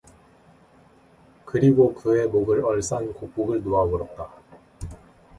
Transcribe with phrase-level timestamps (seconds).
[1.45, 4.29] 그리고 그의 목을 얼싸안고 목을 놓아 울었다.